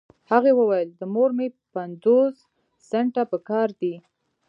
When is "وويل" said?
0.59-0.89